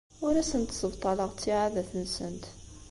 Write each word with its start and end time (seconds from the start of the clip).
Ur 0.25 0.33
asent-ssebṭaleɣ 0.41 1.29
ttiɛadat-nsent. 1.33 2.45